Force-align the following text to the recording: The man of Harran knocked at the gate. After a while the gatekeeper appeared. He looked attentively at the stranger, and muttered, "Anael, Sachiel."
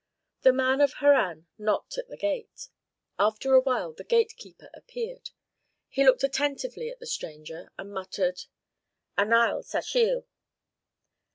The 0.41 0.51
man 0.51 0.81
of 0.81 0.93
Harran 0.93 1.45
knocked 1.59 1.95
at 1.99 2.07
the 2.07 2.17
gate. 2.17 2.69
After 3.19 3.53
a 3.53 3.61
while 3.61 3.93
the 3.93 4.03
gatekeeper 4.03 4.71
appeared. 4.73 5.29
He 5.89 6.03
looked 6.03 6.23
attentively 6.23 6.89
at 6.89 6.99
the 6.99 7.05
stranger, 7.05 7.71
and 7.77 7.93
muttered, 7.93 8.45
"Anael, 9.15 9.61
Sachiel." 9.63 10.25